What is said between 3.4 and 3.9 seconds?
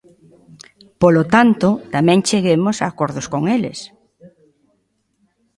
eles.